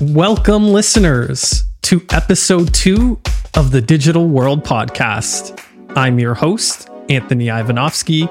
[0.00, 3.20] Welcome, listeners, to episode two
[3.56, 5.56] of the Digital World Podcast.
[5.94, 8.28] I'm your host, Anthony Ivanovsky,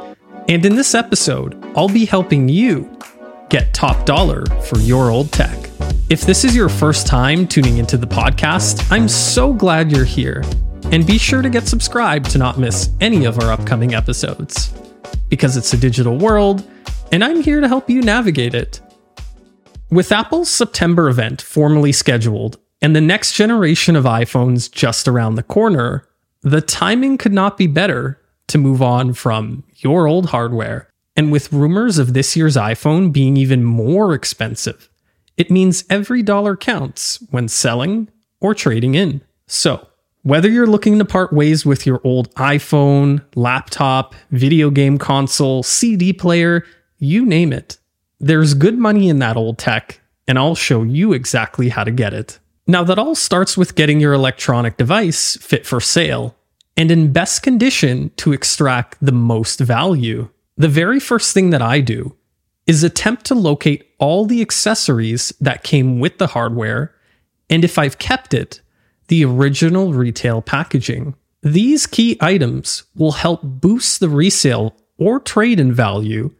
[0.49, 2.99] and in this episode, I'll be helping you
[3.47, 5.57] get top dollar for your old tech.
[6.09, 10.43] If this is your first time tuning into the podcast, I'm so glad you're here.
[10.91, 14.73] And be sure to get subscribed to not miss any of our upcoming episodes.
[15.29, 16.69] Because it's a digital world,
[17.13, 18.81] and I'm here to help you navigate it.
[19.93, 25.43] With Apple's September event formally scheduled and the next generation of iPhones just around the
[25.43, 26.09] corner,
[26.41, 30.89] the timing could not be better to move on from your old hardware.
[31.15, 34.89] And with rumors of this year's iPhone being even more expensive,
[35.37, 38.09] it means every dollar counts when selling
[38.41, 39.21] or trading in.
[39.45, 39.87] So,
[40.23, 46.13] whether you're looking to part ways with your old iPhone, laptop, video game console, CD
[46.13, 46.65] player,
[46.97, 47.77] you name it,
[48.23, 52.13] there's good money in that old tech, and I'll show you exactly how to get
[52.13, 52.39] it.
[52.65, 56.35] Now, that all starts with getting your electronic device fit for sale
[56.77, 60.29] and in best condition to extract the most value.
[60.55, 62.15] The very first thing that I do
[62.65, 66.95] is attempt to locate all the accessories that came with the hardware,
[67.49, 68.61] and if I've kept it,
[69.09, 71.15] the original retail packaging.
[71.41, 76.33] These key items will help boost the resale or trade in value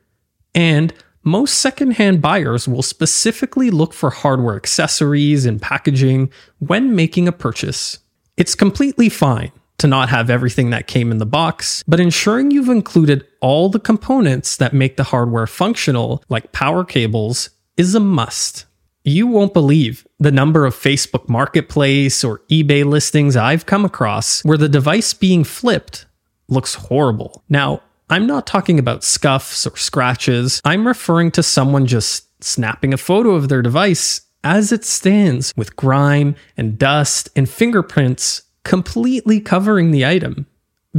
[0.55, 7.31] and most secondhand buyers will specifically look for hardware accessories and packaging when making a
[7.31, 7.99] purchase.
[8.35, 12.69] It's completely fine to not have everything that came in the box, but ensuring you've
[12.69, 18.65] included all the components that make the hardware functional, like power cables, is a must.
[19.03, 24.57] You won't believe the number of Facebook Marketplace or eBay listings I've come across where
[24.57, 26.05] the device being flipped
[26.47, 27.43] looks horrible.
[27.49, 27.81] Now,
[28.13, 30.61] I'm not talking about scuffs or scratches.
[30.63, 35.75] I'm referring to someone just snapping a photo of their device as it stands with
[35.75, 40.45] grime and dust and fingerprints completely covering the item.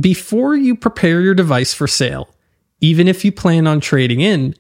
[0.01, 2.31] Before you prepare your device for sale,
[2.81, 4.57] even if you plan on trading in,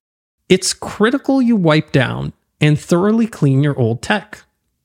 [0.48, 4.44] it's critical you wipe down and thoroughly clean your old tech.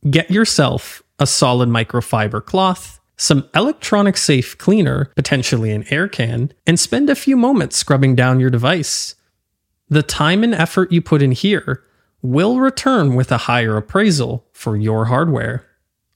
[0.09, 6.80] Get yourself a solid microfiber cloth some electronic safe cleaner, potentially an air can, and
[6.80, 9.16] spend a few moments scrubbing down your device.
[9.90, 11.84] The time and effort you put in here
[12.22, 15.66] will return with a higher appraisal for your hardware.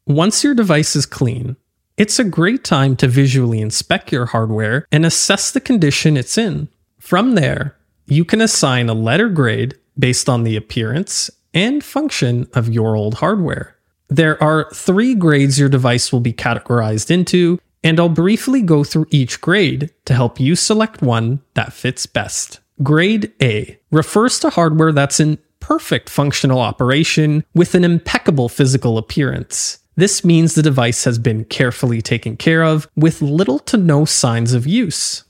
[0.07, 1.57] Once your device is clean,
[1.97, 6.69] it's a great time to visually inspect your hardware and assess the condition it's in.
[6.99, 7.75] From there,
[8.05, 13.15] you can assign a letter grade based on the appearance and function of your old
[13.15, 13.72] hardware.
[14.13, 19.07] There are three grades your device will be categorized into, and I'll briefly go through
[19.09, 22.59] each grade to help you select one that fits best.
[22.83, 29.79] Grade A refers to hardware that's in perfect functional operation with an impeccable physical appearance.
[29.95, 34.53] This means the device has been carefully taken care of with little to no signs
[34.53, 35.23] of use.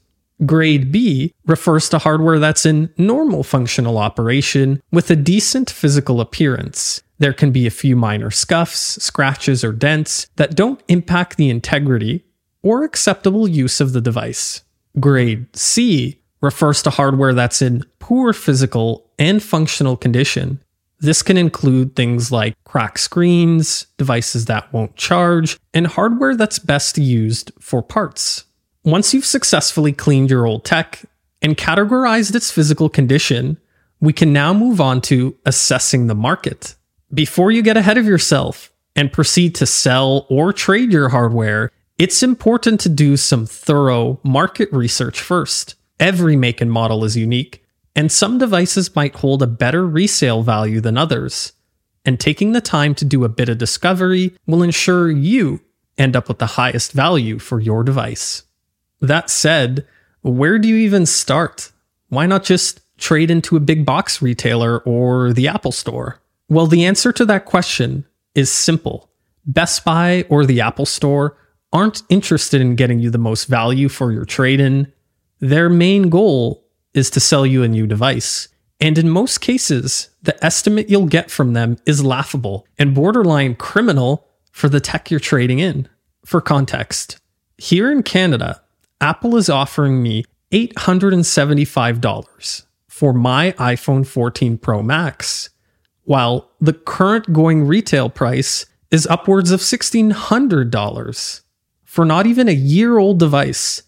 [0.46, 7.02] Grade B refers to hardware that's in normal functional operation with a decent physical appearance.
[7.24, 12.26] There can be a few minor scuffs, scratches, or dents that don't impact the integrity
[12.64, 14.62] or acceptable use of the device.
[15.00, 20.62] Grade C refers to hardware that's in poor physical and functional condition.
[21.00, 26.98] This can include things like cracked screens, devices that won't charge, and hardware that's best
[26.98, 28.44] used for parts.
[28.84, 31.06] Once you've successfully cleaned your old tech
[31.42, 33.58] and categorized its physical condition,
[34.02, 36.76] we can now move on to assessing the market.
[37.14, 42.24] Before you get ahead of yourself and proceed to sell or trade your hardware, it's
[42.24, 45.76] important to do some thorough market research first.
[46.00, 47.64] Every make and model is unique,
[47.96, 51.54] and some devices might hold a better resale value than others.
[52.04, 55.62] And taking the time to do a bit of discovery will ensure you
[56.00, 58.42] end up with the highest value for your device.
[59.02, 59.86] That said,
[60.22, 61.72] where do you even start?
[62.10, 66.20] Why not just trade into a big box retailer or the Apple Store?
[66.50, 68.06] Well, the answer to that question
[68.36, 69.10] is simple.
[69.46, 71.38] Best Buy or the Apple Store
[71.72, 74.92] aren't interested in getting you the most value for your trade in.
[75.40, 78.48] Their main goal is to sell you a new device.
[78.80, 84.28] And in most cases, the estimate you'll get from them is laughable and borderline criminal
[84.52, 85.88] for the tech you're trading in.
[86.26, 87.20] For context,
[87.58, 88.62] here in Canada,
[89.02, 95.50] Apple is offering me $875 for my iPhone 14 Pro Max
[96.04, 101.42] while the current going retail price is upwards of $1,600
[101.84, 103.84] for not even a year old device.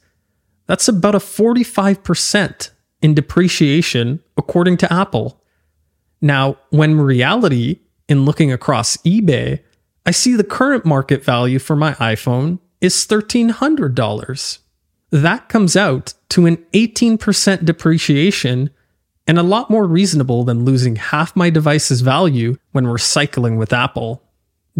[0.67, 2.71] That's about a 45%
[3.01, 5.41] in depreciation, according to Apple.
[6.21, 9.61] Now, when reality In looking across eBay,
[10.05, 14.59] I see the current market value for my iPhone is $1,300.
[15.09, 18.69] That comes out to an 18% depreciation
[19.27, 24.23] and a lot more reasonable than losing half my device's value when recycling with Apple.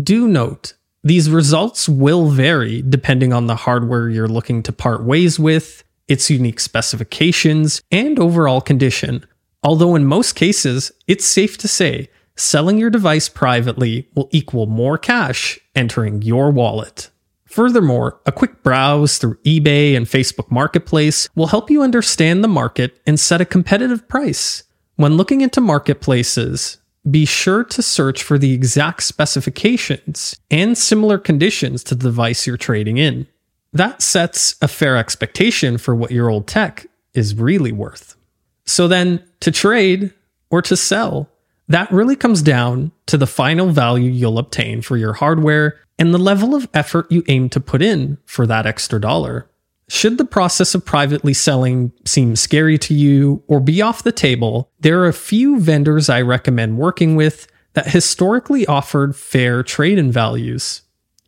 [0.01, 5.39] Do note, these results will vary depending on the hardware you're looking to part ways
[5.39, 9.25] with, its unique specifications, and overall condition.
[9.63, 14.97] Although in most cases, it's safe to say selling your device privately will equal more
[14.97, 17.09] cash entering your wallet.
[17.55, 22.99] Furthermore, a quick browse through eBay and Facebook Marketplace will help you understand the market
[23.07, 24.63] and set a competitive price.
[24.97, 26.79] When looking into marketplaces,
[27.09, 32.57] be sure to search for the exact specifications and similar conditions to the device you're
[32.57, 33.25] trading in.
[33.71, 38.17] That sets a fair expectation for what your old tech is really worth.
[38.65, 40.13] So then, to trade
[40.49, 41.29] or to sell,
[41.67, 46.19] that really comes down to the final value you'll obtain for your hardware and the
[46.19, 49.49] level of effort you aim to put in for that extra dollar.
[49.87, 54.71] Should the process of privately selling seem scary to you or be off the table,
[54.79, 60.11] there are a few vendors I recommend working with that historically offered fair trade in
[60.11, 60.81] values.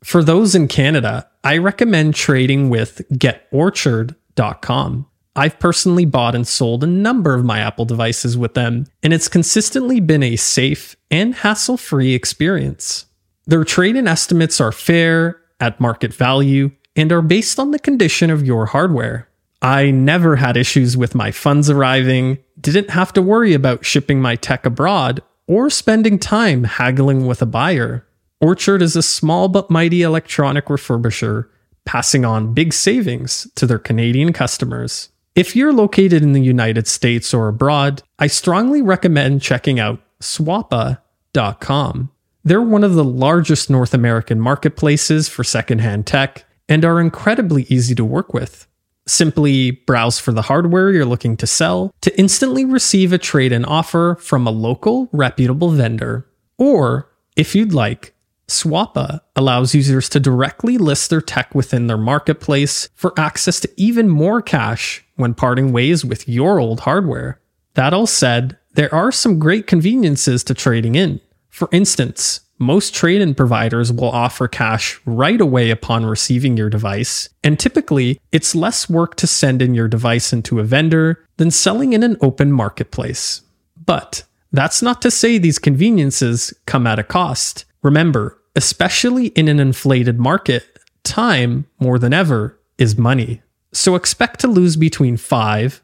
[0.03, 5.07] For those in Canada, I recommend trading with getorchard.com.
[5.37, 9.27] I've personally bought and sold a number of my Apple devices with them, and it's
[9.27, 13.05] consistently been a safe and hassle free experience.
[13.45, 18.31] Their trade in estimates are fair, at market value, and are based on the condition
[18.31, 19.29] of your hardware.
[19.61, 24.37] I never had issues with my funds arriving, didn't have to worry about shipping my
[24.37, 28.07] tech abroad, or spending time haggling with a buyer.
[28.41, 31.47] Orchard is a small but mighty electronic refurbisher,
[31.85, 35.09] passing on big savings to their Canadian customers.
[35.37, 42.09] If you're located in the United States or abroad, I strongly recommend checking out swappa.com.
[42.43, 47.93] They're one of the largest North American marketplaces for secondhand tech and are incredibly easy
[47.93, 48.65] to work with.
[49.05, 53.63] Simply browse for the hardware you're looking to sell to instantly receive a trade in
[53.63, 56.27] offer from a local, reputable vendor.
[56.57, 58.15] Or, if you'd like,
[58.49, 64.07] Swappa allows users to directly list their tech within their marketplace for access to even
[64.07, 67.41] more cash when parting ways with your old hardware.
[67.73, 71.19] That all said, there are some great conveniences to trading in.
[71.49, 77.29] For instance, most trade in providers will offer cash right away upon receiving your device,
[77.43, 81.93] and typically it's less work to send in your device into a vendor than selling
[81.93, 83.41] in an open marketplace.
[83.85, 87.65] But that's not to say these conveniences come at a cost.
[87.83, 93.41] Remember, especially in an inflated market, time, more than ever, is money.
[93.71, 95.81] So expect to lose between 5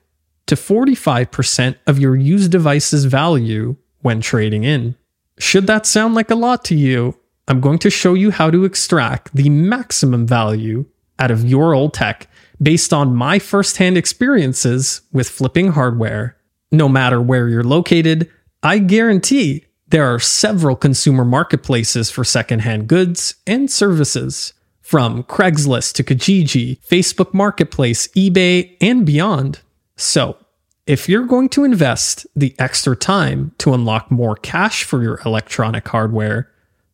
[0.47, 4.95] to 45% of your used device's value when trading in.
[5.37, 7.15] Should that sound like a lot to you,
[7.47, 10.85] I'm going to show you how to extract the maximum value
[11.19, 12.27] out of your old tech
[12.59, 16.37] based on my firsthand experiences with flipping hardware.
[16.71, 18.31] No matter where you're located,
[18.63, 24.53] I guarantee there are several consumer marketplaces for secondhand goods and services,
[24.83, 29.61] from Craigslist to Kijiji, Facebook Marketplace, eBay, and beyond.
[29.95, 30.37] So,
[30.85, 35.87] if you're going to invest the extra time to unlock more cash for your electronic
[35.87, 36.51] hardware,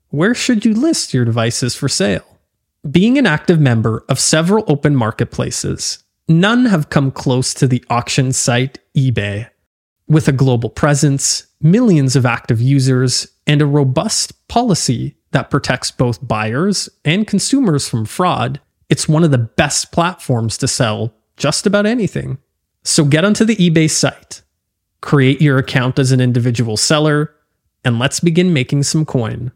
[0.10, 2.38] where should you list your devices for sale?
[2.90, 8.32] Being an active member of several open marketplaces, none have come close to the auction
[8.32, 9.50] site eBay.
[10.08, 16.26] With a global presence, millions of active users, and a robust policy that protects both
[16.26, 21.86] buyers and consumers from fraud, it's one of the best platforms to sell just about
[21.86, 22.38] anything.
[22.84, 24.42] So get onto the eBay site,
[25.02, 27.34] create your account as an individual seller,
[27.86, 29.52] and let's begin making some coin.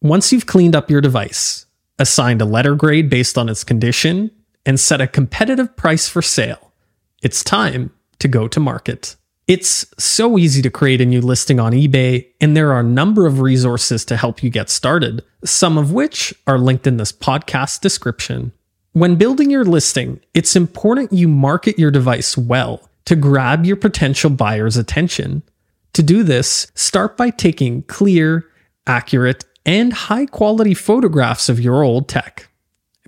[0.00, 1.66] Once you've cleaned up your device,
[1.98, 4.30] assigned a letter grade based on its condition,
[4.64, 6.72] and set a competitive price for sale,
[7.22, 9.16] it's time to go to market.
[9.48, 13.26] It's so easy to create a new listing on eBay, and there are a number
[13.26, 17.80] of resources to help you get started, some of which are linked in this podcast
[17.80, 18.52] description.
[18.92, 24.28] When building your listing, it's important you market your device well to grab your potential
[24.28, 25.42] buyer's attention.
[25.94, 28.46] To do this, start by taking clear,
[28.86, 32.50] accurate, and high quality photographs of your old tech.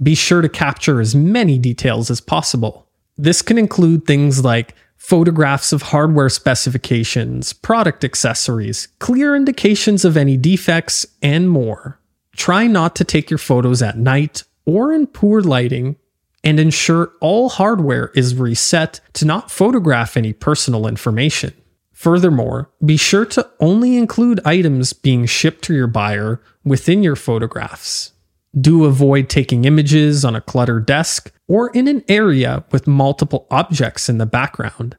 [0.03, 2.87] Be sure to capture as many details as possible.
[3.19, 10.37] This can include things like photographs of hardware specifications, product accessories, clear indications of any
[10.37, 11.99] defects, and more.
[12.37, 15.97] Try not to take your photos at night or in poor lighting,
[16.45, 21.55] and ensure all hardware is reset to not photograph any personal information.
[21.93, 28.13] Furthermore, be sure to only include items being shipped to your buyer within your photographs.
[28.59, 34.09] Do avoid taking images on a cluttered desk or in an area with multiple objects
[34.09, 34.97] in the background.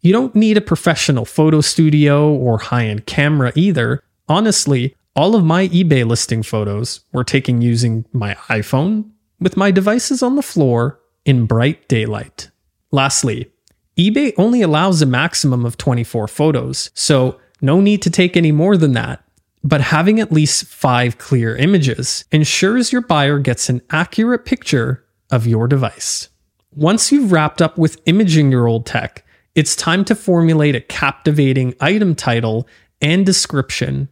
[0.00, 4.02] You don't need a professional photo studio or high end camera either.
[4.28, 9.10] Honestly, all of my eBay listing photos were taken using my iPhone
[9.40, 12.50] with my devices on the floor in bright daylight.
[12.90, 13.50] Lastly,
[13.98, 18.76] eBay only allows a maximum of 24 photos, so no need to take any more
[18.76, 19.23] than that.
[19.66, 25.46] But having at least five clear images ensures your buyer gets an accurate picture of
[25.46, 26.28] your device.
[26.76, 31.74] Once you've wrapped up with imaging your old tech, it's time to formulate a captivating
[31.80, 32.68] item title
[33.00, 34.08] and description.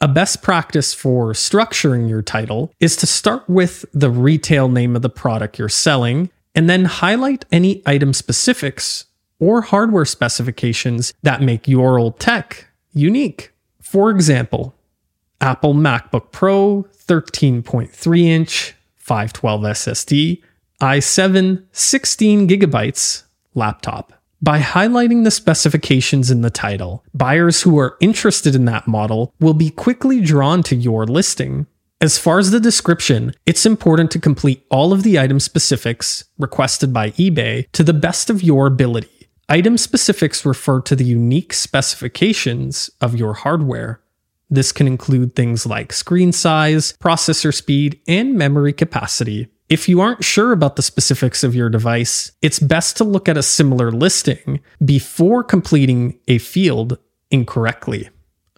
[0.00, 5.02] A best practice for structuring your title is to start with the retail name of
[5.02, 9.04] the product you're selling and then highlight any item specifics
[9.38, 13.52] or hardware specifications that make your old tech unique.
[13.80, 14.74] For example,
[15.40, 20.42] Apple MacBook Pro 13.3 inch 512 SSD
[20.80, 24.12] i7 16 gigabytes laptop.
[24.40, 29.54] By highlighting the specifications in the title, buyers who are interested in that model will
[29.54, 31.66] be quickly drawn to your listing.
[32.00, 36.92] As far as the description, it's important to complete all of the item specifics requested
[36.92, 39.28] by eBay to the best of your ability.
[39.48, 44.00] Item specifics refer to the unique specifications of your hardware.
[44.50, 49.48] This can include things like screen size, processor speed, and memory capacity.
[49.68, 53.36] If you aren't sure about the specifics of your device, it's best to look at
[53.36, 56.98] a similar listing before completing a field
[57.30, 58.08] incorrectly.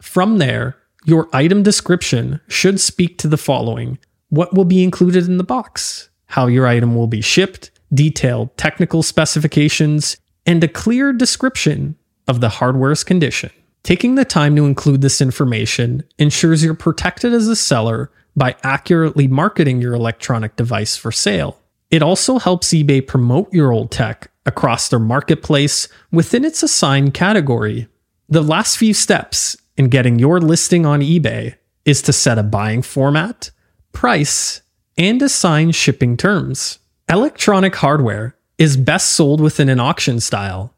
[0.00, 5.38] From there, your item description should speak to the following what will be included in
[5.38, 10.16] the box, how your item will be shipped, detailed technical specifications,
[10.46, 11.96] and a clear description
[12.28, 13.50] of the hardware's condition.
[13.82, 19.26] Taking the time to include this information ensures you're protected as a seller by accurately
[19.26, 21.58] marketing your electronic device for sale.
[21.90, 27.88] It also helps eBay promote your old tech across their marketplace within its assigned category.
[28.28, 32.82] The last few steps in getting your listing on eBay is to set a buying
[32.82, 33.50] format,
[33.92, 34.62] price,
[34.96, 36.78] and assign shipping terms.
[37.08, 40.74] Electronic hardware is best sold within an auction style.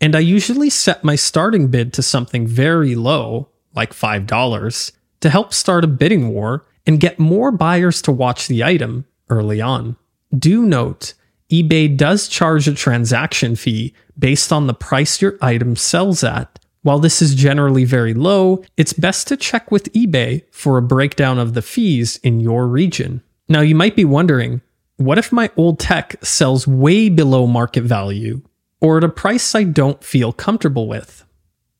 [0.00, 5.54] And I usually set my starting bid to something very low, like $5, to help
[5.54, 9.96] start a bidding war and get more buyers to watch the item early on.
[10.36, 11.14] Do note,
[11.50, 16.58] eBay does charge a transaction fee based on the price your item sells at.
[16.82, 21.38] While this is generally very low, it's best to check with eBay for a breakdown
[21.38, 23.22] of the fees in your region.
[23.48, 24.60] Now, you might be wondering
[24.96, 28.42] what if my old tech sells way below market value
[28.86, 31.24] or at a price I don't feel comfortable with?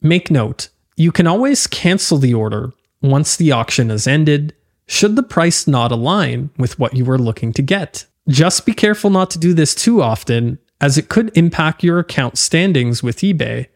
[0.03, 4.53] Make note, you can always cancel the order once the auction has ended,
[4.89, 8.07] should the price not align with what you were looking to get.
[8.29, 12.39] Just be careful not to do this too often, as it could impact your account
[12.39, 13.69] standings with eBay.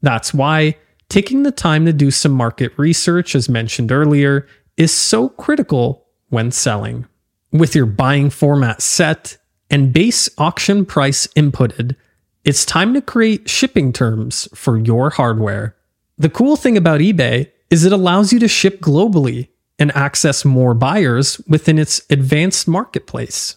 [0.00, 0.76] That's why
[1.08, 4.46] taking the time to do some market research, as mentioned earlier,
[4.76, 7.08] is so critical when selling.
[7.50, 9.38] With your buying format set
[9.70, 11.96] and base auction price inputted,
[12.44, 15.76] it's time to create shipping terms for your hardware.
[16.16, 20.74] The cool thing about eBay is it allows you to ship globally and access more
[20.74, 23.56] buyers within its advanced marketplace.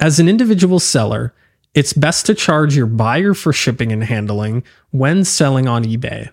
[0.00, 1.34] As an individual seller,
[1.74, 6.30] it's best to charge your buyer for shipping and handling when selling on eBay.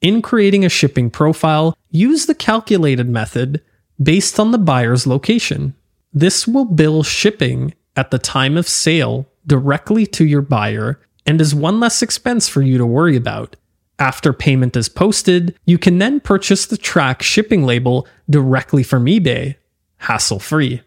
[0.00, 3.62] In creating a shipping profile, use the calculated method
[4.02, 5.74] based on the buyer's location.
[6.12, 11.54] This will bill shipping at the time of sale directly to your buyer and is
[11.54, 13.56] one less expense for you to worry about.
[13.98, 19.56] After payment is posted, you can then purchase the track shipping label directly from eBay,
[19.98, 20.82] hassle free.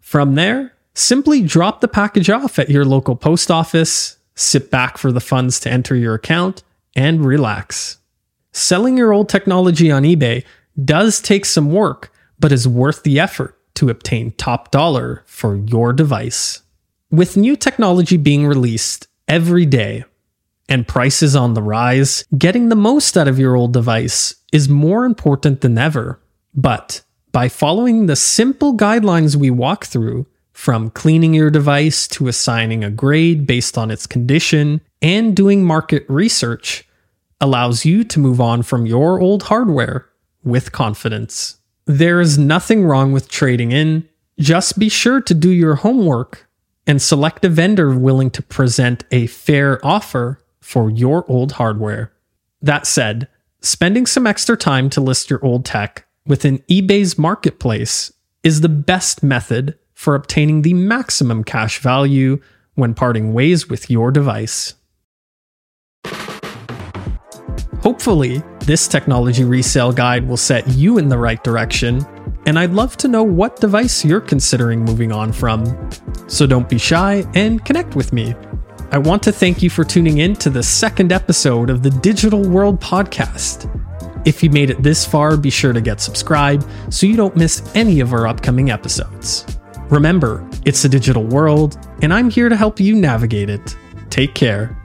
[0.00, 5.10] From there, simply drop the package off at your local post office, sit back for
[5.10, 6.62] the funds to enter your account,
[6.94, 7.98] and relax.
[8.52, 10.44] Selling your old technology on eBay
[10.84, 15.92] does take some work, but is worth the effort to obtain top dollar for your
[15.92, 16.62] device.
[17.10, 20.04] With new technology being released every day
[20.68, 25.04] and prices on the rise, getting the most out of your old device is more
[25.04, 26.20] important than ever.
[26.54, 27.02] But
[27.32, 32.90] by following the simple guidelines we walk through, from cleaning your device to assigning a
[32.90, 36.88] grade based on its condition and doing market research,
[37.40, 40.08] allows you to move on from your old hardware
[40.44, 41.58] with confidence.
[41.86, 44.08] There is nothing wrong with trading in.
[44.38, 46.48] Just be sure to do your homework
[46.86, 52.12] and select a vendor willing to present a fair offer for your old hardware.
[52.60, 53.28] That said,
[53.60, 58.12] spending some extra time to list your old tech within eBay's marketplace
[58.42, 62.40] is the best method for obtaining the maximum cash value
[62.74, 64.74] when parting ways with your device.
[67.80, 72.04] Hopefully, this technology resale guide will set you in the right direction,
[72.46, 75.90] and I'd love to know what device you're considering moving on from.
[76.26, 78.34] So don't be shy and connect with me.
[78.90, 82.48] I want to thank you for tuning in to the second episode of the Digital
[82.48, 83.70] World Podcast.
[84.26, 87.74] If you made it this far, be sure to get subscribed so you don't miss
[87.74, 89.44] any of our upcoming episodes.
[89.90, 93.76] Remember, it's a digital world, and I'm here to help you navigate it.
[94.10, 94.83] Take care.